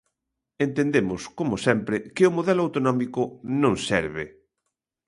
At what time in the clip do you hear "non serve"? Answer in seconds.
3.61-4.25